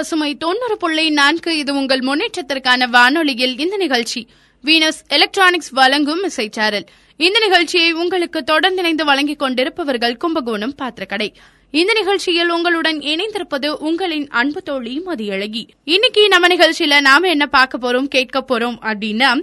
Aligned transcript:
பசுமை 0.00 0.36
தொண்ணூறு 0.36 0.76
புள்ளி 0.76 1.10
நான்கு 1.10 1.58
இது 1.58 1.74
உங்கள் 1.74 1.98
முன்னேற்றத்திற்கான 1.98 2.88
வானொலியில் 2.88 3.58
இந்த 3.58 3.76
நிகழ்ச்சி. 3.76 4.20
வீனஸ் 4.64 5.00
எலக்ட்ரானிக்ஸ் 5.08 5.70
வழங்கும் 5.70 6.22
இசைச்சாரல் 6.28 6.86
இந்த 7.16 7.38
நிகழ்ச்சியை 7.38 7.92
உங்களுக்கு 7.92 8.44
தொடர்ந்து 8.44 8.80
இணைந்து 8.82 9.04
வழங்கிக் 9.04 9.38
கொண்டிருப்பவர்கள் 9.38 10.16
கும்பகோணம் 10.16 10.74
பாத்திரக்கடை. 10.74 11.28
இந்த 11.70 11.92
நிகழ்ச்சியில் 11.92 12.50
உங்களுடன் 12.50 12.98
இணைந்திருப்பது 12.98 13.68
உங்களின் 13.68 14.28
அன்பு 14.28 14.62
தோழி 14.62 15.02
மதியழகி. 15.06 15.64
இன்னைக்கு 15.84 16.28
நம்ம 16.28 16.48
நிகழ்ச்சியில 16.48 17.00
நாம 17.00 17.28
என்ன 17.28 17.46
பார்க்க 17.46 17.78
போறோம் 17.78 18.12
கேட்க 18.16 18.44
போறோம் 18.48 18.78
அப்படின்னா 18.82 19.40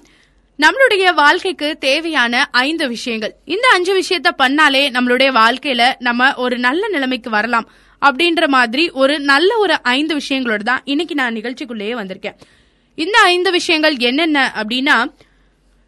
நம்மளுடைய 0.60 1.14
வாழ்க்கைக்கு 1.14 1.78
தேவையான 1.80 2.48
ஐந்து 2.52 2.88
விஷயங்கள். 2.88 3.36
இந்த 3.46 3.68
அஞ்சு 3.74 3.94
விஷயத்த 4.00 4.30
பண்ணாலே 4.38 4.86
நம்மளுடைய 4.98 5.32
வாழ்க்கையில 5.42 5.94
நம்ம 6.00 6.36
ஒரு 6.36 6.58
நல்ல 6.58 6.88
நிலைமைக்கு 6.88 7.30
வரலாம். 7.30 7.70
அப்படின்ற 8.02 8.48
மாதிரி 8.48 8.90
ஒரு 8.90 9.20
நல்ல 9.20 9.58
ஒரு 9.58 9.84
ஐந்து 9.84 10.18
விஷயங்களோட 10.18 10.58
தான் 10.58 10.82
இன்னைக்கு 10.84 11.16
நான் 11.16 11.36
நிகழ்ச்சிக்குள்ளேயே 11.36 11.96
வந்திருக்கேன். 12.02 12.36
இந்த 12.96 13.20
ஐந்து 13.20 13.52
விஷயங்கள் 13.52 13.98
என்னென்ன 13.98 14.54
அப்படின்னா 14.56 15.14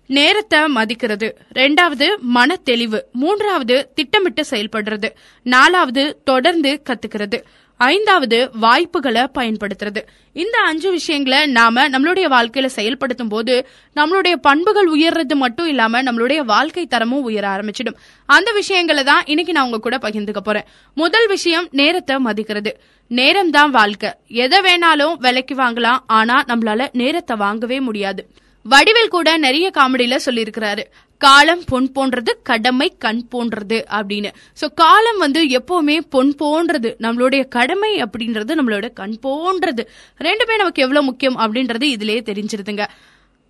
நேரத்தை 0.05 0.67
மதிக்கிறது. 0.67 1.37
ரெண்டாவது 1.55 2.17
மன 2.19 2.55
தெளிவு 2.55 3.05
மூன்றாவது 3.11 3.91
திட்டமிட்டு 3.95 4.43
செயல்படுறது. 4.49 5.09
நாலாவது 5.43 6.21
தொடர்ந்து 6.23 6.81
கத்துக்கிறது. 6.89 7.41
ஐந்தாவது 7.79 8.37
வாய்ப்புகளை 8.53 9.21
பயன்படுத்துறது. 9.33 10.01
இந்த 10.33 10.57
அஞ்சு 10.59 10.91
விஷயங்களை 10.91 11.45
நாம 11.45 11.89
நம்மளுடைய 11.89 12.25
வாழ்க்கையில 12.35 12.65
செயல்படுத்தும் 12.65 13.29
போது 13.29 13.67
நம்மளுடைய 13.95 14.35
பண்புகள் 14.35 14.89
உயர்றது 14.91 15.35
மட்டும் 15.35 15.67
இல்லாம 15.67 16.01
நம்மளுடைய 16.03 16.37
வாழ்க்கை 16.37 16.85
தரமும் 16.85 17.23
உயர 17.23 17.47
ஆரம்பிச்சிடும். 17.47 17.97
அந்த 18.25 18.51
விஷயங்களை 18.51 19.03
தான் 19.03 19.23
இன்னைக்கு 19.25 19.53
நான் 19.53 19.65
உங்க 19.65 19.77
கூட 19.77 19.97
பகிர்ந்துக்க 19.97 20.37
போறேன். 20.37 20.67
முதல் 20.93 21.27
விஷயம் 21.27 21.67
நேரத்தை 21.71 22.17
மதிக்கிறது. 22.17 22.73
நேரம் 23.07 23.49
தான் 23.49 23.71
வாழ்க்கை. 23.71 24.11
எதை 24.27 24.59
வேணாலும் 24.59 25.15
விலைக்கு 25.17 25.55
வாங்கலாம் 25.55 25.99
ஆனா 26.07 26.43
நம்மளால 26.47 26.87
நேரத்தை 26.91 27.37
வாங்கவே 27.37 27.79
முடியாது. 27.79 28.27
வடிவில் 28.65 29.13
கூட 29.15 29.37
நிறைய 29.37 29.71
காமெடியில 29.77 30.15
சொல்லியிருக்கிறாரு. 30.25 30.83
காலம் 31.19 31.63
பொன் 31.65 31.91
போன்றது 31.91 32.41
கடமை 32.43 32.95
கண் 32.97 33.27
போன்றது 33.27 33.85
அப்படின்னு. 33.91 34.29
சோ 34.61 34.65
காலம் 34.73 35.17
வந்து 35.17 35.41
எப்பவுமே 35.47 35.99
பொன் 36.09 36.35
போன்றது. 36.35 36.95
நம்மளுடைய 36.99 37.47
கடமை 37.47 38.01
அப்படின்றது 38.03 38.57
நம்மளோட 38.59 38.93
கண் 38.93 39.15
போன்றது. 39.19 39.89
ரெண்டுமே 40.17 40.55
நமக்கு 40.57 40.81
எவ்வளவு 40.81 41.05
முக்கியம் 41.05 41.37
அப்படின்றது 41.37 41.87
இதுலயே 41.95 42.21
தெரிஞ்சிருதுங்க. 42.29 42.85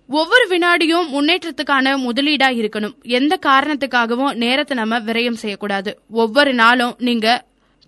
ஒவ்வொரு 0.08 0.46
வினாடியும் 0.48 1.10
முன்னேற்றத்துக்கான 1.14 1.94
முதலீடா 2.06 2.48
இருக்கணும். 2.60 2.96
எந்த 3.04 3.40
காரணத்துக்காகவும் 3.46 4.34
நேரத்தை 4.34 4.78
நம்ம 4.78 5.00
விரயம் 5.00 5.42
செய்யக்கூடாது. 5.44 6.00
ஒவ்வொரு 6.10 6.54
நாளும் 6.54 6.96
நீங்க 6.98 7.28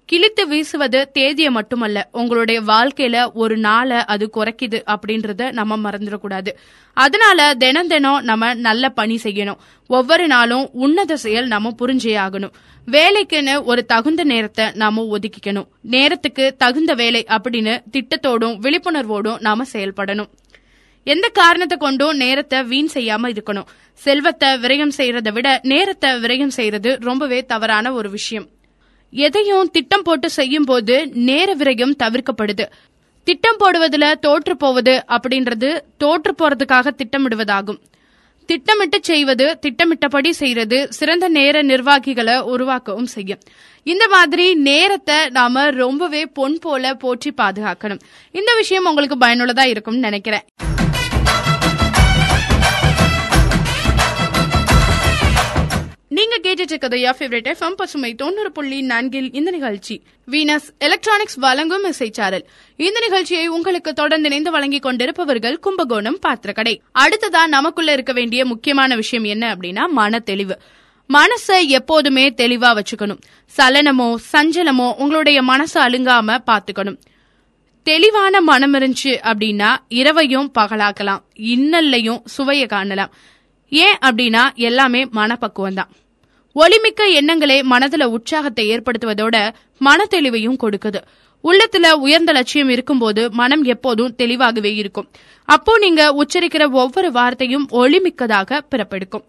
கிழித்து 0.05 0.47
வீசுவது 0.47 1.11
தேதியை 1.11 1.51
மட்டுமல்ல 1.51 2.09
உங்களுடைய 2.11 2.61
வாழ்க்கையில 2.61 3.31
ஒரு 3.33 3.57
நாளை 3.57 3.97
அது 3.97 4.29
குறைக்குது 4.37 4.79
அப்படின்றத 4.93 5.51
நம்ம 5.51 5.77
மறந்துடக்கூடாது. 5.77 6.51
அதனால 6.93 7.53
தினம் 7.53 7.87
தினம் 7.87 8.23
நம்ம 8.23 8.53
நல்ல 8.53 8.89
பணி 8.89 9.19
செய்யணும். 9.23 9.57
ஒவ்வொரு 9.87 10.27
நாளும் 10.27 10.69
உன்னத 10.73 11.17
செயல் 11.17 11.47
நம்ம 11.47 11.75
புரிஞ்சே 11.81 12.15
ஆகணும். 12.25 12.53
வேலைக்குன்னு 12.87 13.63
ஒரு 13.63 13.85
தகுந்த 13.85 14.23
நேரத்தை 14.23 14.65
நாம 14.73 15.07
ஒதுக்கிக்கணும். 15.15 15.67
நேரத்துக்கு 15.81 16.55
தகுந்த 16.57 16.93
வேலை 16.93 17.25
அப்படின்னு 17.29 17.75
திட்டத்தோடும் 17.91 18.57
விழிப்புணர்வோடும் 18.59 19.39
நாம 19.39 19.63
செயல்படணும். 19.73 20.29
எந்த 21.03 21.27
காரணத்தை 21.27 21.77
கொண்டும் 21.77 22.17
நேரத்தை 22.17 22.63
வீண் 22.63 22.89
செய்யாம 22.93 23.29
இருக்கணும்? 23.29 23.69
செல்வத்தை 23.93 24.49
விரயம் 24.49 24.97
செய்யறதை 24.97 25.31
விட 25.31 25.59
நேரத்தை 25.63 26.09
விரயம் 26.11 26.57
செய்யறது 26.57 26.97
ரொம்பவே 27.01 27.45
தவறான 27.45 27.93
ஒரு 27.93 28.09
விஷயம். 28.09 28.47
எதையும் 29.11 29.69
திட்டம் 29.71 30.01
போட்டு 30.01 30.29
செய்யும் 30.29 30.63
போது 30.63 31.07
நேர 31.07 31.55
விரயம் 31.55 31.95
தவிர்க்கப்படுது. 32.03 32.65
திட்டம் 33.23 33.59
போடுவதில் 33.59 34.19
தோற்று 34.19 34.57
போவது 34.57 35.05
அப்படின்றது 35.07 35.79
தோற்று 35.97 36.35
போறதுக்காக 36.37 36.93
திட்டமிடுவதாகும். 37.01 37.79
திட்டமிட்டு 38.45 38.99
செய்வது 39.01 39.57
திட்டமிட்டபடி 39.59 40.31
செய்யறது 40.31 40.87
சிறந்த 40.89 41.27
நேர 41.27 41.61
நிர்வாகிகளை 41.61 42.33
உருவாக்கவும் 42.33 43.11
செய்யும். 43.15 43.39
இந்த 43.83 44.07
மாதிரி 44.07 44.55
நேரத்தை 44.55 45.29
நாம 45.29 45.69
ரொம்பவே 45.69 46.25
பொன் 46.25 46.59
போல 46.59 46.93
போற்றி 46.93 47.33
பாதுகாக்கணும். 47.37 48.01
இந்த 48.31 48.53
விஷயம் 48.55 48.85
உங்களுக்கு 48.85 49.17
பயனுள்ளதா 49.17 49.65
இருக்கும்னு 49.65 49.99
நினைக்கிறேன். 49.99 50.41
நீங்க 56.41 56.53
கேட்டுட்டு 56.53 56.73
இருக்கிறது 56.73 56.97
யா 56.97 57.11
ஃபேவரட் 57.17 57.49
எஃப்எம் 57.51 57.75
பசுமை 57.79 58.09
தொண்ணூறு 58.15 58.51
புள்ளி 58.51 58.77
நான்கில் 58.81 59.27
இந்த 59.33 59.49
நிகழ்ச்சி. 59.51 59.95
வீனஸ் 60.31 60.67
எலக்ட்ரானிக்ஸ் 60.79 61.37
வழங்கும் 61.45 61.85
இசைச்சாரல் 61.89 62.45
இந்த 62.75 62.99
நிகழ்ச்சியை 62.99 63.47
உங்களுக்கு 63.47 63.91
தொடர்ந்து 63.93 64.27
இணைந்து 64.29 64.51
வழங்கிக் 64.51 64.81
கொண்டிருப்பவர்கள் 64.81 65.57
கும்பகோணம் 65.59 66.19
பாத்திரக்கடை. 66.19 66.73
அடுத்ததா 66.99 67.43
நமக்குள்ள 67.47 67.91
இருக்க 67.91 68.13
வேண்டிய 68.13 68.45
முக்கியமான 68.45 68.95
விஷயம் 68.95 69.27
என்ன 69.33 69.55
அப்படின்னா 69.55 69.85
மன 69.99 70.19
தெளிவு 70.19 70.57
மனசை 71.09 71.59
எப்போதுமே 71.77 72.25
தெளிவா 72.41 72.71
வச்சுக்கணும். 72.79 73.21
சலனமோ 73.57 74.09
சஞ்சலமோ 74.33 74.87
உங்களுடைய 74.95 75.39
மனசை 75.43 75.79
அழுங்காம 75.87 76.37
பாத்துக்கணும். 76.49 76.99
தெளிவான 77.87 78.41
மனம் 78.41 78.73
இருந்துச்சு 78.73 79.13
அப்படின்னா 79.31 79.71
இரவையும் 80.01 80.51
பகலாக்கலாம். 80.59 81.23
இன்னல்லையும் 81.53 82.21
சுவையை 82.25 82.67
காணலாம். 82.67 83.13
ஏன் 83.71 83.97
அப்படின்னா 84.01 84.43
எல்லாமே 84.67 85.01
மனப்பக்குவம் 85.17 85.73
தான் 85.73 85.91
ஒளிமிக்க 86.55 87.01
எண்ணங்களே 87.19 87.57
மனதுல 87.69 88.03
உற்சாகத்தை 88.03 88.69
ஏற்படுத்துவதோட 88.69 89.53
மனத்தெளிவையும் 89.79 90.57
கொடுக்குது. 90.63 90.99
உள்ளத்துல 91.43 91.91
உயர்ந்த 91.91 92.31
லட்சியம் 92.31 92.69
இருக்கும்போது 92.69 93.31
மனம் 93.31 93.63
எப்போதும் 93.63 94.15
தெளிவாகவே 94.15 94.75
இருக்கும். 94.75 95.07
அப்போ 95.45 95.77
நீங்க 95.77 96.15
உச்சரிக்கிற 96.23 96.71
ஒவ்வொரு 96.71 97.11
வார்த்தையும் 97.11 97.69
ஒளிமிக்கதாக 97.71 98.59
பிறப்பெடுக்கும். 98.71 99.23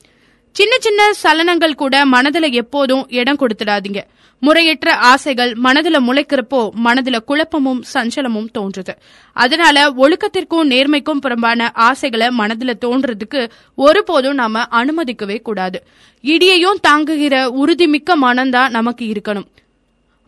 சின்ன 0.53 0.77
சின்ன 0.79 1.13
சலனங்கள் 1.13 1.75
கூட 1.75 2.05
மனதுல 2.07 2.53
எப்போதும் 2.53 3.07
இடம் 3.09 3.39
கொடுத்துடாதீங்க. 3.39 4.01
முறையற்ற 4.39 4.97
ஆசைகள் 4.97 5.53
மனதுல 5.53 5.97
முளைக்கிறப்போ 6.09 6.69
மனதுல 6.85 7.19
குழப்பமும் 7.25 7.83
சஞ்சலமும் 7.95 8.49
தோன்றுது. 8.59 8.95
அதனால 9.33 9.91
ஒழுக்கத்திற்கும் 9.91 10.71
நேர்மைக்கும் 10.73 11.21
புறம்பான 11.21 11.71
ஆசைகளை 11.75 12.29
மனதுல 12.39 12.73
தோன்றதுக்கு 12.85 13.51
ஒருபோதும் 13.75 14.35
நாம 14.35 14.63
அனுமதிக்கவே 14.71 15.43
கூடாது. 15.43 15.87
இடியையும் 16.23 16.81
தாங்குகிற 16.81 17.49
உறுதிமிக்க 17.49 18.17
மனம்தான் 18.23 18.69
நமக்கு 18.69 19.05
இருக்கணும். 19.05 19.47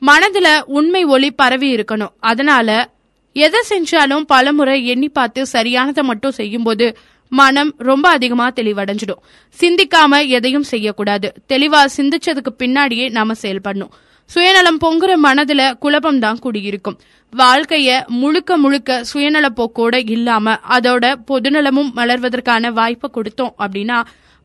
மனதுல 0.02 0.60
உண்மை 0.66 1.04
ஒளி 1.04 1.30
பரவி 1.30 1.74
இருக்கணும். 1.74 2.12
அதனால 2.20 2.90
எதை 3.32 3.60
செஞ்சாலும் 3.68 4.20
பலமுறை 4.20 4.86
எண்ணி 4.86 5.08
பார்த்து 5.08 5.46
சரியானதை 5.52 6.02
மட்டும் 6.02 6.30
செய்யும்போது 6.30 6.98
மனம் 7.38 7.74
ரொம்ப 7.90 8.06
அதிகமா 8.08 8.46
தெளிவடைஞ்சிடும். 8.50 9.22
சிந்திக்காம 9.60 10.22
எதையும் 10.28 10.66
செய்யக்கூடாது. 10.72 11.28
தெளிவா 11.52 11.80
சிந்திச்சதுக்கு 11.96 12.50
பின்னாடியே 12.58 13.06
நாம 13.10 13.34
செயல்படணும். 13.42 13.92
சுயநலம் 14.30 14.80
பொங்குற 14.84 15.12
மனதுல 15.22 15.62
குழப்பம் 15.78 16.18
தான் 16.18 16.38
குடியிருக்கும். 16.38 16.98
வாழ்க்கைய 17.32 17.88
முழுக்க 18.20 18.56
முழுக்க 18.56 18.90
சுயநல 19.12 19.46
போக்கோட 19.56 19.96
இல்லாம 20.10 20.54
அதோட 20.76 21.04
பொதுநலமும் 21.30 21.90
மலர்வதற்கான 21.96 22.70
வாய்ப்பை 22.72 23.10
கொடுத்தோம் 23.10 23.54
அப்படின்னா 23.58 23.98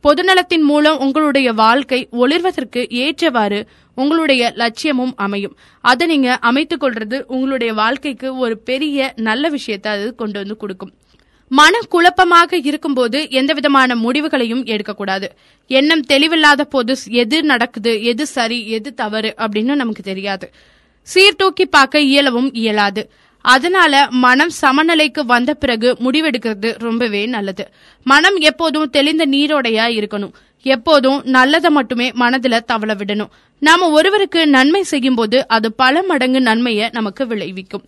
பொதுநலத்தின் 0.03 0.65
மூலம் 0.69 0.99
உங்களுடைய 0.99 1.49
வாழ்க்கை 1.53 1.99
ஒளிர்வதற்கு 2.21 2.81
ஏற்றவாறு 3.01 3.59
உங்களுடைய 3.97 4.43
லட்சியமும் 4.55 5.13
அமையும். 5.25 5.55
அதை 5.83 6.05
நீங்க 6.07 6.29
அமைத்துக் 6.49 6.83
கொள்றது 6.83 7.17
உங்களுடைய 7.35 7.71
வாழ்க்கைக்கு 7.73 8.29
ஒரு 8.43 8.57
பெரிய 8.69 9.13
நல்ல 9.27 9.49
விஷயத்தை 9.57 9.91
அது 9.91 10.07
கொண்டு 10.15 10.39
வந்து 10.39 10.57
கொடுக்கும். 10.57 10.93
மனக்குழப்பமாக 11.51 12.59
இருக்கும்போது 12.63 13.29
எந்த 13.29 13.53
விதமான 13.53 13.95
முடிவுகளையும் 13.95 14.65
எடுக்கக்கூடாது. 14.65 15.31
எண்ணம் 15.67 16.05
தெளிவில்லாத 16.09 16.61
போது 16.61 16.97
எது 17.09 17.43
நடக்குது 17.43 18.03
எது 18.03 18.27
சரி 18.27 18.69
எது 18.69 18.93
தவறு 18.93 19.33
அப்படின்னு 19.37 19.75
நமக்கு 19.75 20.03
தெரியாது. 20.03 20.51
சீர்தூக்கி 21.01 21.65
பார்க்க 21.65 21.99
இயலவும் 21.99 22.49
இயலாது. 22.53 23.09
அதனால 23.41 24.07
மனம் 24.11 24.49
சமநிலைக்கு 24.49 25.25
வந்த 25.25 25.53
பிறகு 25.53 25.97
முடிவெடுக்கிறது 25.99 26.75
ரொம்பவே 26.79 27.25
நல்லது. 27.25 27.69
மனம் 28.03 28.37
எப்போதும் 28.37 28.89
தெளிந்த 28.89 29.25
நீரோடையா 29.25 29.85
இருக்கணும். 29.99 30.33
எப்போதும் 30.61 31.21
நல்லதை 31.23 31.71
மட்டுமே 31.71 32.11
மனதுல 32.11 32.59
தவள 32.67 32.93
விடணும். 32.95 33.29
நாம 33.59 33.89
ஒருவருக்கு 33.89 34.47
நன்மை 34.47 34.83
செய்யும் 34.83 35.15
போது 35.15 35.47
அது 35.47 35.73
பல 35.73 36.03
மடங்கு 36.03 36.41
நன்மையை 36.41 36.89
நமக்கு 36.91 37.27
விளைவிக்கும். 37.27 37.85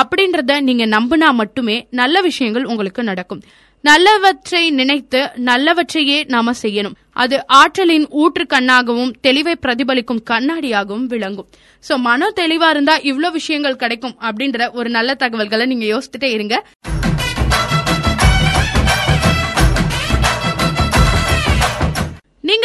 அப்படின்றத 0.00 0.60
நீங்க 0.68 0.86
நம்பினா 0.96 1.30
மட்டுமே 1.40 1.76
நல்ல 2.00 2.20
விஷயங்கள் 2.20 2.68
உங்களுக்கு 2.72 3.02
நடக்கும். 3.10 3.42
நல்லவற்றை 3.84 4.62
நினைத்து 4.78 5.20
நல்லவற்றையே 5.48 6.18
நாம 6.34 6.52
செய்யணும். 6.62 6.96
அது 7.22 7.36
ஆற்றலின் 7.60 8.06
ஊற்று 8.22 8.44
கண்ணாகவும் 8.54 9.12
தெளிவை 9.26 9.54
பிரதிபலிக்கும் 9.64 10.22
கண்ணாடியாகவும் 10.30 11.06
விளங்கும். 11.12 11.48
சோ 11.88 11.96
மன 12.08 12.30
தெளிவா 12.40 12.68
இருந்தா 12.74 12.96
இவ்வளவு 13.10 13.32
விஷயங்கள் 13.32 13.80
கிடைக்கும் 13.82 14.16
அப்படின்ற 14.28 14.70
ஒரு 14.78 14.90
நல்ல 14.96 15.14
தகவல்களை 15.14 15.66
நீங்க 15.66 15.86
யோசித்துட்டே 15.94 16.30
இருங்க. 16.38 16.56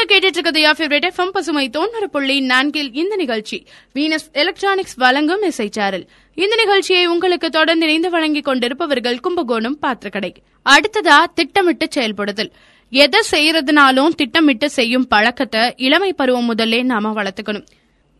நீங்க 0.01 0.13
நீங்க 0.13 0.27
கேட்டுட்டு 0.27 0.37
இருக்கிறது 0.37 0.61
யா 0.61 0.71
ஃபேவரட் 0.77 1.05
எஃப்எம் 1.07 1.33
பசுமை 1.35 1.63
தொண்ணூறு 1.69 2.09
புள்ளி 2.09 2.35
நான்கில் 2.41 2.89
இந்த 3.01 3.15
நிகழ்ச்சி. 3.15 3.57
வீனஸ் 3.95 4.25
எலக்ட்ரானிக்ஸ் 4.31 4.95
வழங்கும் 4.95 5.43
இசைச்சாரல் 5.49 6.05
இந்த 6.37 6.55
நிகழ்ச்சியை 6.55 7.03
உங்களுக்கு 7.05 7.49
தொடர்ந்து 7.49 7.85
இணைந்து 7.85 8.09
வழங்கிக் 8.09 8.47
கொண்டிருப்பவர்கள் 8.47 9.19
கும்பகோணம் 9.19 9.77
பாத்திரக்கடை. 9.79 10.31
அடுத்ததா 10.65 11.17
திட்டமிட்டு 11.33 11.87
செயல்படுதல். 11.89 12.51
எதை 12.93 13.21
செய்யறதுனாலும் 13.31 14.17
திட்டமிட்டு 14.21 14.69
செய்யும் 14.69 15.07
பழக்கத்தை 15.07 15.63
இளமை 15.87 16.11
பருவம் 16.13 16.49
முதலே 16.51 16.81
நாம 16.93 17.13
வளர்த்துக்கணும். 17.19 17.67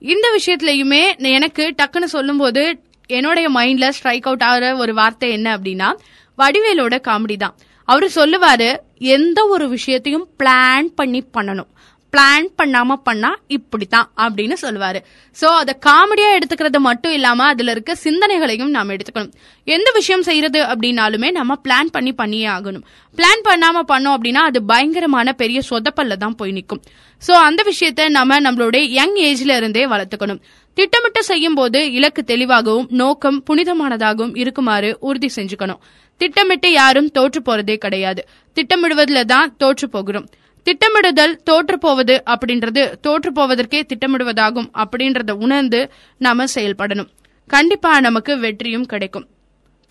இந்த 0.02 0.28
விஷயத்திலயுமே 0.38 1.04
எனக்கு 1.38 1.66
டக்குன்னு 1.82 2.14
சொல்லும்போது 2.18 2.64
என்னுடைய 3.08 3.48
மைண்ட்ல 3.58 3.90
ஸ்ட்ரைக் 3.90 4.30
அவுட் 4.30 4.48
ஆகிற 4.52 4.76
ஒரு 4.76 4.94
வார்த்தை 5.02 5.32
என்ன 5.32 5.58
அப்படின்னா 5.58 5.92
வடிவேலோட 6.38 6.96
காமெடி 7.08 7.38
தான். 7.38 7.58
அவரு 7.86 8.10
சொல்லுவாரு 8.16 8.78
எந்த 8.98 9.48
ஒரு 9.48 9.70
விஷயத்தையும் 9.70 10.28
பிளான் 10.44 10.90
பண்ணி 10.96 11.24
பண்ணணும். 11.38 11.70
பிளான் 12.14 12.48
பண்ணாம 12.58 12.94
பண்ணா 13.04 13.38
இப்படித்தான் 13.48 14.12
அப்படின்னு 14.18 14.56
சொல்லுவாரு. 14.62 15.00
சோ 15.42 15.46
அத 15.46 15.78
காமெடியா 15.86 16.30
எடுத்துக்கிறது 16.38 16.80
மட்டும் 16.80 17.12
இல்லாம 17.12 17.44
அதுல 17.44 17.72
இருக்க 17.72 17.96
சிந்தனைகளையும் 18.04 18.74
நாம 18.76 18.94
எடுத்துக்கணும். 18.94 19.32
எந்த 19.64 19.92
விஷயம் 19.94 20.22
செய்யறது 20.22 20.62
அப்படின்னாலுமே 20.64 21.32
நம்ம 21.32 21.58
பிளான் 21.64 21.92
பண்ணி 21.92 22.14
பண்ணியே 22.14 22.48
ஆகணும். 22.48 22.84
பிளான் 23.18 23.46
பண்ணாம 23.50 23.84
பண்ணோம் 23.88 24.16
அப்படின்னா 24.18 24.42
அது 24.50 24.64
பயங்கரமான 24.64 25.34
பெரிய 25.34 25.62
சொதப்பல்ல 25.70 26.18
தான் 26.18 26.36
போய் 26.36 26.52
நிற்கும். 26.52 26.82
சோ 27.28 27.32
அந்த 27.32 27.64
விஷயத்த 27.72 28.10
நம்ம 28.10 28.40
நம்மளுடைய 28.40 28.84
யங் 28.90 29.16
ஏஜ்ல 29.16 29.56
இருந்தே 29.56 29.86
வளர்த்துக்கணும். 29.88 30.42
திட்டமிட்டு 30.74 31.24
செய்யும் 31.24 31.54
போது 31.54 31.92
இலக்கு 31.92 32.24
தெளிவாகவும் 32.24 32.88
நோக்கம் 32.90 33.44
புனிதமானதாகவும் 33.50 34.38
இருக்குமாறு 34.38 34.98
உறுதி 35.00 35.30
செஞ்சுக்கணும். 35.36 35.82
திட்டமிட்டு 36.22 36.72
யாரும் 36.72 37.12
தோற்று 37.12 37.40
போறதே 37.42 37.76
கிடையாது. 37.76 38.28
திட்டமிடுவதில் 38.56 39.24
தான் 39.24 39.56
தோற்று 39.58 39.90
போகிறோம். 39.90 40.28
திட்டமிடுதல் 40.66 41.36
தோற்று 41.44 41.78
போவது 41.80 42.24
அப்படின்றது 42.26 42.82
தோற்று 43.00 43.32
போவதற்கே 43.32 43.80
திட்டமிடுவதாகும் 43.92 44.68
அப்படின்றத 44.78 45.32
உணர்ந்து 45.32 45.92
நாம 46.18 46.44
செயல்படணும். 46.56 47.10
கண்டிப்பா 47.48 48.00
நமக்கு 48.00 48.40
வெற்றியும் 48.40 48.86
கிடைக்கும். 48.86 49.26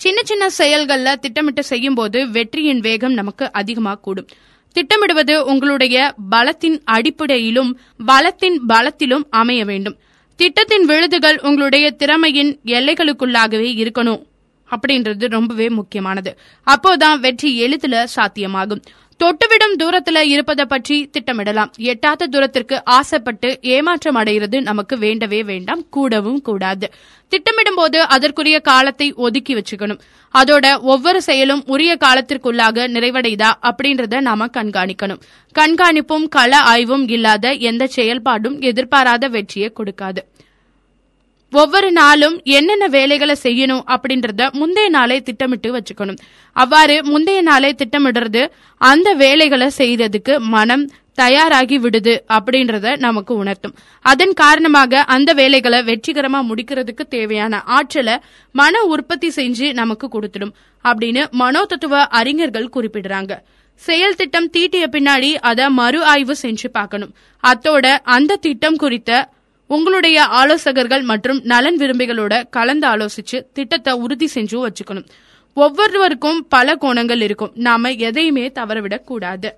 சின்ன 0.01 0.21
சின்ன 0.25 0.47
செயல்கள்ல 0.59 1.15
திட்டமிட்டு 1.15 1.63
செய்யும் 1.63 1.95
போது 1.95 2.31
வெற்றியின் 2.31 2.81
வேகம் 2.81 3.13
நமக்கு 3.13 3.53
அதிகமா 3.53 3.95
கூடும். 3.95 4.29
திட்டமிடுவது 4.77 5.35
உங்களுடைய 5.43 6.15
பலத்தின் 6.31 6.83
அடிப்படையிலும் 6.85 7.81
பலத்தின் 8.07 8.67
பலத்திலும் 8.67 9.27
அமைய 9.31 9.65
வேண்டும். 9.65 9.99
திட்டத்தின் 10.37 10.85
விழுதுகள் 10.85 11.41
உங்களுடைய 11.41 11.91
திறமையின் 11.91 12.61
எல்லைகளுக்குள்ளாகவே 12.65 13.71
இருக்கணும். 13.83 14.23
அப்படின்றது 14.71 15.29
ரொம்பவே 15.29 15.69
முக்கியமானது. 15.69 16.39
அப்போதான் 16.67 17.19
வெற்றி 17.19 17.57
எளிதில் 17.59 18.07
சாத்தியமாகும். 18.17 18.83
தொட்டுவிடும் 19.21 19.75
தூரத்துல 19.79 20.19
இருப்பதை 20.19 20.65
பற்றி 20.65 21.11
திட்டமிடலாம். 21.13 21.71
எட்டாத 21.77 22.27
தூரத்திற்கு 22.27 22.85
ஆசைப்பட்டு 22.85 23.59
ஏமாற்றம் 23.63 24.15
அடைகிறது 24.15 24.63
நமக்கு 24.63 24.99
வேண்டவே 24.99 25.43
வேண்டாம். 25.43 25.89
கூடவும் 25.89 26.43
கூடாது. 26.43 26.93
திட்டமிடும் 27.31 27.77
போது 27.77 28.03
அதற்குரிய 28.03 28.61
காலத்தை 28.61 29.13
ஒதுக்கி 29.13 29.55
வச்சுக்கணும். 29.55 30.01
அதோட 30.35 30.81
ஒவ்வொரு 30.81 31.23
செயலும் 31.23 31.63
உரிய 31.67 31.97
காலத்திற்குள்ளாக 32.01 32.89
நிறைவடைதா 32.89 33.51
அப்படின்றத 33.63 34.21
நாம 34.21 34.47
கண்காணிக்கணும். 34.47 35.21
கண்காணிப்பும் 35.59 36.29
கள 36.29 36.59
ஆய்வும் 36.59 37.11
இல்லாத 37.11 37.53
எந்த 37.53 37.89
செயல்பாடும் 37.97 38.61
எதிர்பாராத 38.61 39.29
வெற்றியை 39.29 39.73
கொடுக்காது. 39.73 40.19
ஒவ்வொரு 41.53 41.89
நாளும் 41.93 42.37
என்னென்ன 42.57 42.87
வேலைகளை 42.87 43.35
செய்யணும் 43.43 43.85
அப்படின்றத 43.95 44.43
முந்தைய 44.53 44.89
நாளே 44.89 45.19
திட்டமிட்டு 45.21 45.69
வச்சுக்கணும். 45.77 46.19
அவ்வாறு 46.57 46.97
முந்தைய 47.05 47.43
நாளே 47.43 47.71
திட்டமிடுறது 47.73 48.43
அந்த 48.81 49.15
வேலைகளை 49.15 49.71
செய்ததுக்கு 49.79 50.35
மனம் 50.55 50.85
தயாராகி 51.15 51.77
விடுது 51.79 52.13
அப்படின்றத 52.37 52.97
நமக்கு 52.97 53.33
உணர்த்தும். 53.35 53.75
அதன் 54.05 54.33
காரணமாக 54.33 55.03
அந்த 55.15 55.31
வேலைகளை 55.33 55.81
வெற்றிகரமா 55.89 56.41
முடிக்கிறதுக்கு 56.51 57.05
தேவையான 57.09 57.63
ஆற்றலை 57.79 58.17
மன 58.55 58.83
உற்பத்தி 58.95 59.29
செஞ்சு 59.29 59.73
நமக்கு 59.73 60.09
கொடுத்துடும் 60.15 60.55
அப்படின்னு 60.85 61.25
மனோதத்துவ 61.43 62.03
அறிஞர்கள் 62.21 62.73
குறிப்பிடுறாங்க. 62.77 63.33
செயல் 63.83 64.17
திட்டம் 64.17 64.49
தீட்டிய 64.51 64.87
பின்னாடி 64.93 65.29
அதை 65.51 65.67
மறு 65.81 66.01
ஆய்வு 66.05 66.35
செஞ்சு 66.43 66.69
பார்க்கணும். 66.73 67.13
அத்தோட 67.45 67.99
அந்த 68.17 68.39
திட்டம் 68.47 68.77
குறித்த 68.77 69.11
உங்களுடைய 69.73 70.25
ஆலோசகர்கள் 70.25 71.03
மற்றும் 71.03 71.41
நலன் 71.45 71.77
விரும்பிகளோட 71.77 72.49
கலந்து 72.51 72.89
ஆலோசிச்சு 72.89 73.43
திட்டத்தை 73.53 73.93
உறுதி 73.93 74.29
செஞ்சு 74.35 74.67
வச்சுக்கணும். 74.67 75.05
ஒவ்வொருவருக்கும் 75.55 76.49
பல 76.49 76.75
கோணங்கள் 76.81 77.21
இருக்கும். 77.21 77.51
நாம 77.55 77.91
எதையுமே 77.91 78.49
தவறவிடக் 78.49 79.05
கூடாது. 79.05 79.55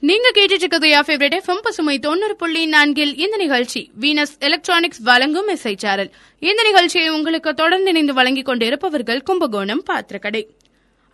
நீங்க 0.00 0.30
கேட்டுட்டு 0.34 0.50
இருக்கிறது 0.50 0.88
யா 0.88 1.00
ஃபேவரட் 1.00 1.38
எஃப்எம் 1.38 1.62
பசுமை 1.62 1.98
தொண்ணூறு 1.98 2.36
புள்ளி 2.36 2.66
நான்கில் 2.66 3.16
இந்த 3.16 3.36
நிகழ்ச்சி. 3.36 3.90
வீனஸ் 4.00 4.38
எலக்ட்ரானிக்ஸ் 4.38 5.00
வழங்கும் 5.00 5.48
எஸ்ஐ 5.48 5.76
சேரல். 5.76 6.10
இந்த 6.38 6.62
நிகழ்ச்சியை 6.62 7.08
உங்களுக்கு 7.08 7.54
தொடர்ந்து 7.54 7.90
இணைந்து 7.90 8.14
வழங்கிக் 8.14 8.44
கொண்டிருப்பவர்கள் 8.44 9.22
கும்பகோணம் 9.22 9.82
பாத்திரக்கடை. 9.82 10.56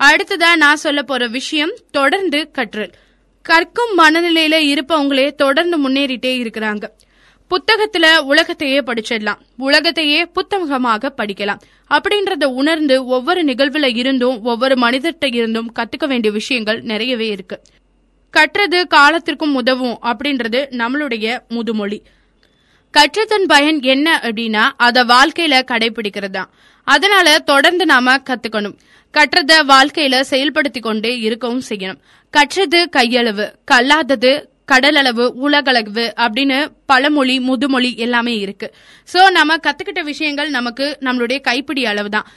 அடுத்ததா 0.04 0.56
நான் 0.56 0.76
சொல்ல 0.76 1.02
போற 1.02 1.26
விஷயம் 1.26 1.76
தொடர்ந்து 1.90 2.50
கற்றல். 2.50 2.90
கற்கும் 3.42 3.98
மனநிலையில 3.98 4.56
இருப்பவங்களே 4.72 5.34
தொடர்ந்து 5.34 5.88
முன்னேறிட்டே 5.88 6.32
இருக்கிறாங்க. 6.42 6.84
புத்தகத்துல 7.50 8.18
உலகத்தையே 8.18 8.80
படிச்சிடலாம். 8.80 9.40
உலகத்தையே 9.56 10.26
புத்தகமாக 10.26 11.14
படிக்கலாம். 11.16 11.60
அப்படின்றத 11.90 12.44
உணர்ந்து 12.44 13.04
ஒவ்வொரு 13.04 13.44
நிகழ்வுல 13.44 13.96
இருந்தும் 13.96 14.44
ஒவ்வொரு 14.44 14.74
மனிதர்கிட்ட 14.74 15.34
இருந்தும் 15.34 15.72
கத்துக்க 15.74 16.06
வேண்டிய 16.06 16.32
விஷயங்கள் 16.32 16.80
நிறையவே 16.80 17.26
இருக்கு. 17.26 17.60
கற்றது 18.30 18.86
காலத்திற்கும் 18.86 19.54
உதவும் 19.54 19.98
அப்படின்றது 20.02 20.60
நம்மளுடைய 20.70 21.38
முதுமொழி. 21.48 22.00
கற்றதன் 22.94 23.44
பயன் 23.46 23.82
என்ன 23.82 24.20
அப்படின்னா 24.22 24.70
அத 24.76 25.04
வாழ்க்கையில 25.04 25.62
கடைபிடிக்கிறது 25.64 26.30
தான் 26.30 26.50
அதனால 26.84 27.38
தொடர்ந்து 27.38 27.86
நாம 27.86 28.16
கத்துக்கணும். 28.16 28.78
கற்றத 29.12 29.52
வாழ்க்கையில 29.68 30.24
செயல்படுத்தி 30.30 30.80
கொண்டே 30.80 31.18
இருக்கவும் 31.18 31.62
செய்யணும். 31.68 32.00
கற்றது 32.34 32.80
கையளவு 32.96 33.46
கல்லாதது 33.64 34.32
கடலளவு 34.72 35.24
உலகளவு 35.44 36.04
அப்படின்னு 36.16 36.58
பழமொழி 36.86 37.34
முதுமொழி 37.38 37.90
எல்லாமே 37.96 38.34
இருக்கு. 38.36 38.68
சோ 39.08 39.30
நம்ம 39.30 39.56
கத்துக்கிட்ட 39.56 40.02
விஷயங்கள் 40.02 40.50
நமக்கு 40.50 40.86
நம்மளுடைய 41.00 41.38
கைப்பிடி 41.40 41.82
அளவு 41.86 42.08
தான் 42.08 42.28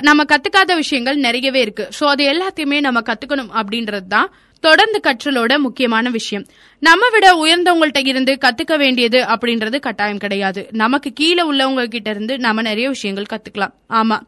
நம்ம 0.00 0.24
கத்துக்காத 0.24 0.74
விஷயங்கள் 0.74 1.16
நிறையவே 1.16 1.60
இருக்கு. 1.60 1.88
சோ 1.98 2.04
அது 2.04 2.24
எல்லாத்தையுமே 2.32 2.80
நம்ம 2.80 3.00
கத்துக்கணும் 3.00 3.52
அப்படின்றது 3.60 4.08
தான் 4.08 4.30
தொடர்ந்து 4.64 5.00
கற்றலோட 5.06 5.58
முக்கியமான 5.58 6.10
விஷயம். 6.10 6.46
நம்ம 6.82 7.08
விட 7.08 7.26
உயர்ந்தவங்கள்ட்ட 7.34 8.06
இருந்து 8.06 8.38
கத்துக்க 8.44 8.76
வேண்டியது 8.78 9.20
அப்படின்றது 9.34 9.78
கட்டாயம் 9.80 10.18
கிடையாது. 10.18 10.68
நமக்கு 10.72 11.12
கீழே 11.12 11.42
உள்ளவங்க 11.50 11.84
கிட்ட 11.84 12.10
இருந்து 12.10 12.36
நம்ம 12.38 12.62
நிறைய 12.62 12.88
விஷயங்கள் 12.88 13.30
கத்துக்கலாம். 13.34 13.74
ஆமா. 13.92 14.18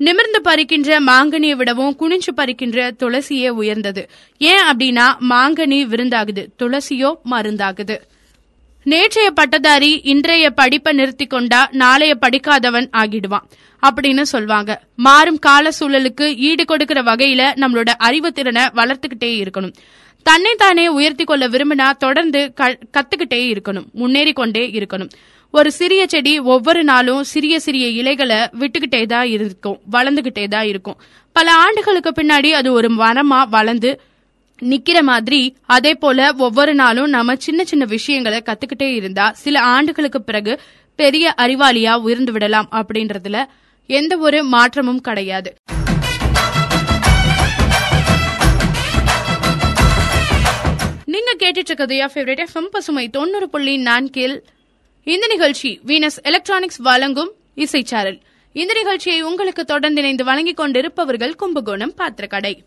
நிமிர்ந்து 0.00 0.40
பறிக்கின்ற 0.42 1.00
மாங்கனியை 1.00 1.56
விடவும் 1.56 1.96
குனிஞ்சு 2.00 2.30
பறிக்கின்ற 2.34 2.90
துளசியே 2.98 3.48
உயர்ந்தது. 3.48 4.02
ஏன் 4.38 4.62
அப்படின்னா 4.70 5.06
மாங்கனி 5.30 5.80
விருந்தாகுது. 5.92 6.42
துளசியோ 6.58 7.10
மருந்தாகுது. 7.30 7.96
நேற்றைய 8.84 9.30
பட்டதாரி 9.30 10.00
இன்றைய 10.04 10.50
படிப்பை 10.50 10.92
நிறுத்தி 10.92 11.26
கொண்டா 11.26 11.68
நாளைய 11.72 12.14
படிக்காதவன் 12.14 12.88
ஆகிடுவான் 12.92 13.46
அப்படின்னு 13.82 14.22
சொல்வாங்க. 14.32 14.76
மாறும் 14.96 15.38
கால 15.38 15.70
சூழலுக்கு 15.80 16.34
ஈடு 16.36 16.64
கொடுக்கிற 16.64 17.02
வகையில 17.02 17.42
நம்மளோட 17.62 17.88
அறிவு 17.98 18.32
திறனை 18.32 18.62
வளர்த்துக்கிட்டே 18.62 19.32
இருக்கணும். 19.42 19.72
தன்னை 20.22 20.54
தானே 20.54 20.88
உயர்த்தி 20.88 21.24
கொள்ள 21.24 21.48
விரும்பினா 21.48 21.90
தொடர்ந்து 21.96 22.52
கத்துக்கிட்டே 22.96 23.42
இருக்கணும். 23.42 23.90
முன்னேறி 23.92 24.32
கொண்டே 24.32 24.64
இருக்கணும். 24.70 25.10
ஒரு 25.54 25.72
சிறிய 25.72 26.06
செடி 26.06 26.38
ஒவ்வொரு 26.38 26.84
நாளும் 26.84 27.24
சிறிய 27.24 27.60
சிறிய 27.60 27.86
இலைகளை 27.90 28.48
விட்டுக்கிட்டே 28.60 29.06
தான் 29.06 29.26
இருக்கும் 29.26 29.80
வளர்ந்துகிட்டே 29.92 30.48
தான் 30.48 30.64
இருக்கும். 30.64 30.98
பல 31.36 31.54
ஆண்டுகளுக்கு 31.54 32.10
பின்னாடி 32.10 32.50
அது 32.50 32.72
ஒரு 32.72 32.88
மரமா 32.94 33.48
வளர்ந்து 33.48 33.90
நிக்கிற 34.62 35.02
மாதிரி 35.02 35.40
அதே 35.66 35.94
போல 35.94 36.34
ஒவ்வொரு 36.36 36.74
நாளும் 36.74 37.08
நம்ம 37.08 37.36
சின்ன 37.36 37.64
சின்ன 37.64 37.84
விஷயங்களை 37.84 38.42
கத்துக்கிட்டே 38.46 38.94
இருந்தா 38.94 39.32
சில 39.32 39.60
ஆண்டுகளுக்கு 39.60 40.22
பிறகு 40.22 40.54
பெரிய 40.98 41.34
அறிவாளியா 41.38 41.94
உயர்ந்து 42.00 42.32
விடலாம் 42.32 42.68
அப்படின்றதுல 42.72 43.40
எந்த 43.90 44.18
ஒரு 44.18 44.44
மாற்றமும் 44.44 45.00
கிடையாது. 45.00 45.50
நீங்க 51.06 51.34
கேட்டுட்டு 51.38 51.70
இருக்கிறது 51.70 51.96
ஃபேவரட் 52.14 52.42
எஃப்எம் 52.44 52.68
பசுமை 52.70 53.08
தொண்ணூறு 53.08 53.48
புள்ளி 53.48 53.76
நான்கில் 53.78 54.34
இந்த 55.10 55.26
நிகழ்ச்சி 55.26 55.80
வீனஸ் 55.86 56.22
எலக்ட்ரானிக்ஸ் 56.22 56.76
வழங்கும் 56.76 57.32
இசைச்சாரல் 57.56 58.20
இந்த 58.52 58.72
நிகழ்ச்சியை 58.72 59.22
உங்களுக்கு 59.22 59.64
தொடர்ந்து 59.64 60.00
இணைந்து 60.00 60.24
வழங்கிக் 60.24 60.56
கொண்டிருப்பவர்கள் 60.56 61.34
கும்பகோணம் 61.34 61.94
பாத்திரக்கடை. 61.94 62.64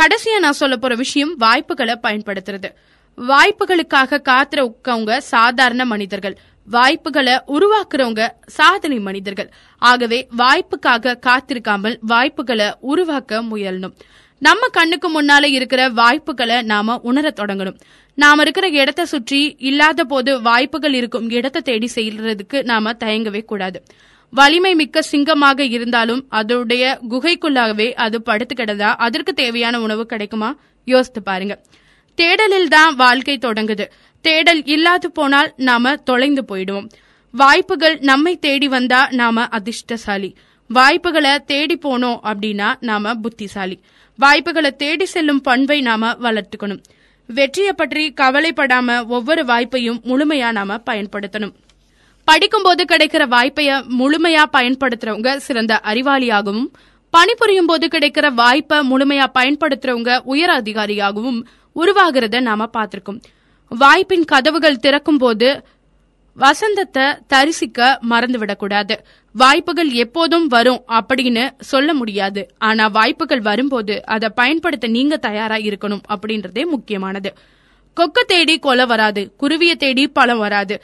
கடைசியா 0.00 0.38
நான் 0.38 0.52
சொல்ல 0.52 0.76
போற 0.76 0.94
விஷயம் 0.94 1.36
வாய்ப்புகளை 1.36 1.98
பயன்படுத்துறது. 2.02 2.72
வாய்ப்புகளுக்காக 3.16 4.20
காத்திருக்கவங்க 4.28 5.18
சாதாரண 5.18 5.84
மனிதர்கள். 5.84 6.38
வாய்ப்புகளை 6.66 7.32
உருவாக்குறவங்க 7.32 8.28
சாதனை 8.46 8.98
மனிதர்கள். 8.98 9.50
ஆகவே 9.78 10.28
வாய்ப்புக்காக 10.38 11.18
காத்திருக்காமல் 11.26 11.96
வாய்ப்புகளை 12.00 12.74
உருவாக்க 12.80 13.42
முயலணும். 13.42 13.94
நம்ம 14.38 14.68
கண்ணுக்கு 14.68 15.22
முன்னால 15.22 15.44
இருக்கிற 15.44 15.88
வாய்ப்புகளை 15.88 16.62
நாம 16.62 17.00
உணரத் 17.02 17.38
தொடங்கணும். 17.38 17.80
நாம் 18.18 18.40
இருக்கிற 18.40 18.66
இடத்தை 18.80 19.04
சுற்றி 19.04 19.40
இல்லாத 19.58 20.04
போது 20.04 20.30
வாய்ப்புகள் 20.42 20.94
இருக்கும் 20.94 21.26
இடத்தை 21.30 21.60
தேடி 21.62 21.88
செய்யறதுக்கு 21.94 22.58
நாம 22.62 22.92
தயங்கவே 22.92 23.44
கூடாது. 23.44 23.78
வலிமை 24.32 24.74
மிக்க 24.74 25.02
சிங்கமாக 25.02 25.60
இருந்தாலும் 25.76 26.22
அதோடைய 26.30 26.84
குகைக்குள்ளாகவே 27.10 27.88
அது 28.04 28.22
படுத்து 28.22 28.54
கிடந்தா 28.54 28.90
அதற்கு 29.06 29.34
தேவையான 29.34 29.80
உணவு 29.80 30.06
கிடைக்குமா? 30.06 30.50
யோசித்து 30.86 31.22
பாருங்க. 31.22 31.54
தேடலில் 32.18 32.68
தான் 32.68 32.92
வாழ்க்கை 32.94 33.38
தொடங்குது. 33.46 33.86
தேடல் 34.24 34.62
இல்லாது 34.64 35.08
போனால் 35.10 35.52
நாம 35.68 35.94
தொலைந்து 36.08 36.44
போயிடுவோம். 36.50 36.90
வாய்ப்புகள் 37.34 37.96
நம்மை 38.10 38.34
தேடி 38.38 38.68
வந்தா 38.68 39.00
நாம 39.20 39.46
அதிர்ஷ்டசாலி. 39.58 40.30
வாய்ப்புகளை 40.70 41.34
தேடி 41.46 41.78
போனோம் 41.82 42.20
அப்படின்னா 42.30 42.68
நாம 42.80 43.14
புத்திசாலி. 43.14 43.76
வாய்ப்புகளை 44.18 44.70
தேடி 44.76 45.04
செல்லும் 45.04 45.40
பண்பை 45.40 45.80
நாம 45.80 46.12
வளர்த்துக்கணும். 46.22 46.82
வெற்றியை 47.36 47.72
பற்றி 47.72 48.02
கவலைப்படாம 48.20 49.06
ஒவ்வொரு 49.06 49.42
வாய்ப்பையும் 49.44 49.98
முழுமையா 50.10 50.50
நாம 50.52 50.76
பயன்படுத்தணும். 50.90 51.54
படிக்கும்போது 52.28 52.84
கிடைக்கிற 52.84 53.22
வாய்ப்பைய 53.34 53.70
முழுமையா 53.98 54.44
பயன்படுத்துறவங்க 54.56 55.36
சிறந்த 55.36 55.80
அறிவாளியாகவும் 55.84 56.68
பணிபுரியும் 57.10 57.66
போது 57.66 57.86
கிடைக்கிற 57.86 58.26
வாய்ப்பை 58.34 58.78
முழுமையா 58.90 59.26
பயன்படுத்துறவங்க 59.38 60.12
உயர் 60.24 60.50
அதிகாரியாகவும் 60.50 61.40
உருவாகிறத 61.76 62.40
நாம 62.40 62.68
பார்த்திருக்கோம். 62.76 63.20
வாய்ப்பின் 63.72 64.24
கதவுகள் 64.24 64.82
திறக்கும் 64.84 65.18
போது 65.18 65.48
வசந்தத்தை 66.42 67.04
தரிசிக்க 67.32 67.88
மறந்துவிடக்கூடாது. 68.10 68.94
வாய்ப்புகள் 69.34 69.90
எப்போதும் 70.04 70.46
வரும் 70.46 70.82
அப்படின்னு 70.98 71.44
சொல்ல 71.70 71.94
முடியாது. 71.94 72.42
ஆனா 72.68 72.86
வாய்ப்புகள் 72.98 73.42
வரும்போது 73.48 73.96
அதை 74.06 74.28
பயன்படுத்த 74.40 74.86
நீங்க 74.96 75.16
தயாரா 75.26 75.58
இருக்கணும் 75.68 76.04
அப்படின்றதே 76.14 76.64
முக்கியமானது. 76.74 77.32
கொக்க 77.96 78.22
தேடி 78.26 78.54
கொலை 78.58 78.86
வராது 78.86 79.22
குருவிய 79.36 79.74
தேடி 79.74 80.06
பழம் 80.08 80.38
வராது. 80.38 80.76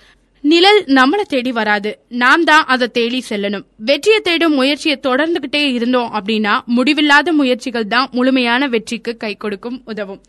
நிழல் 0.44 0.80
நம்மளை 0.96 1.24
தேடி 1.32 1.52
வராது. 1.58 1.90
நாம் 2.22 2.44
தான் 2.44 2.64
அதை 2.72 2.86
தேடி 2.88 3.20
செல்லணும். 3.28 3.64
வெற்றியை 3.88 4.20
தேடும் 4.20 4.56
முயற்சியை 4.58 4.96
தொடர்ந்துகிட்டே 5.02 5.62
இருந்தோம் 5.76 6.10
அப்படின்னா 6.18 6.54
முடிவில்லாத 6.76 7.32
முயற்சிகள் 7.32 7.92
தான் 7.94 8.08
முழுமையான 8.12 8.68
வெற்றிக்கு 8.74 9.12
கை 9.16 9.32
கொடுக்கும் 9.36 9.78
உதவும். 9.84 10.22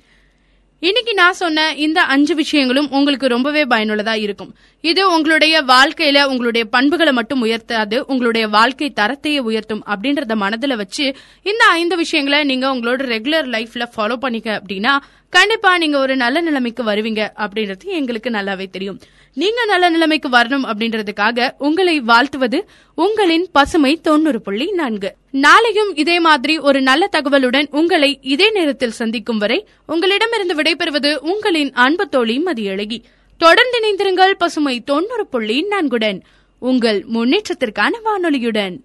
இன்னைக்கு 0.80 1.14
நான் 1.14 1.34
சொன்ன 1.34 1.76
இந்த 1.76 2.02
அஞ்சு 2.02 2.36
விஷயங்களும் 2.36 2.92
உங்களுக்கு 2.92 3.28
ரொம்பவே 3.28 3.66
பயனுள்ளதா 3.66 4.14
இருக்கும். 4.14 4.56
இது 4.82 5.14
உங்களுடைய 5.14 5.64
வாழ்க்கையில 5.64 6.24
உங்களுடைய 6.24 6.68
பண்புகளை 6.68 7.14
மட்டும் 7.14 7.46
உயர்த்தாது 7.46 8.00
உங்களுடைய 8.08 8.48
வாழ்க்கை 8.48 8.94
தரத்தையே 9.00 9.40
உயர்த்தும் 9.40 9.84
அப்படின்றத 9.88 10.36
மனதில் 10.36 10.76
வச்சு 10.76 11.16
இந்த 11.44 11.66
ஐந்து 11.66 11.96
விஷயங்களை 11.96 12.44
நீங்க 12.44 12.68
உங்களோட 12.76 13.04
ரெகுலர் 13.14 13.50
லைஃப்ல 13.56 13.86
ஃபாலோ 13.96 14.16
பண்ணிக்க 14.16 14.62
அப்படின்னா 14.62 14.98
கண்டிப்பா 15.30 15.78
நீங்க 15.78 15.98
ஒரு 16.00 16.16
நல்ல 16.16 16.42
நிலைமைக்கு 16.42 16.84
வருவீங்க 16.84 17.30
அப்படின்றது 17.38 17.86
எங்களுக்கு 17.86 18.30
நல்லாவே 18.30 18.70
தெரியும். 18.70 19.00
நீங்க 19.34 19.66
நல்ல 19.66 19.90
நிலைமைக்கு 19.90 20.30
வரணும் 20.30 20.68
அப்படின்றதுக்காக 20.72 21.52
உங்களை 21.58 22.00
வாழ்த்துவது 22.00 22.68
உங்களின் 22.96 23.48
பசுமை 23.52 24.00
தொண்ணூறு 24.02 24.42
புள்ளி 24.42 24.72
நான்கு. 24.72 25.16
நாளையும் 25.36 25.92
இதே 25.96 26.20
மாதிரி 26.20 26.58
ஒரு 26.58 26.82
நல்ல 26.82 27.10
தகவலுடன் 27.12 27.68
உங்களை 27.70 28.20
இதே 28.22 28.52
நேரத்தில் 28.52 28.92
சந்திக்கும் 28.92 29.38
வரை 29.38 29.68
உங்களிடமிருந்து 29.86 30.56
விடைபெறுவது 30.56 31.16
உங்களின் 31.16 31.74
அன்பு 31.74 32.10
தோழி 32.10 32.44
மதியழகி. 32.46 33.04
தொடர்ந்து 33.38 33.80
இணைந்திருங்கள் 33.80 34.38
பசுமை 34.38 34.84
தொண்ணூறு 34.84 35.28
புள்ளி 35.28 35.66
நான்குடன். 35.70 36.22
உங்கள் 36.60 37.06
முன்னேற்றத்திற்கான 37.14 37.92
வானொலியுடன். 38.06 38.76